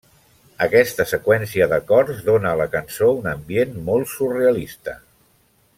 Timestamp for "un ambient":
3.19-3.79